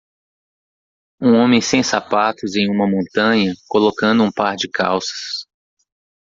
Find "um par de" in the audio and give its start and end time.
4.23-4.67